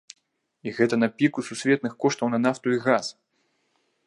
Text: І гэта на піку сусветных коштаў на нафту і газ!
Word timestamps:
І 0.69 0.73
гэта 0.77 0.95
на 1.03 1.09
піку 1.19 1.39
сусветных 1.51 1.93
коштаў 2.07 2.27
на 2.35 2.39
нафту 2.47 2.67
і 2.79 2.85
газ! 2.89 3.05